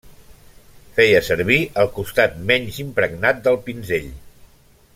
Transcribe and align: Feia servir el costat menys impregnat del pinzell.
Feia 0.99 1.19
servir 1.27 1.57
el 1.83 1.91
costat 1.97 2.41
menys 2.53 2.81
impregnat 2.85 3.45
del 3.49 3.61
pinzell. 3.69 4.09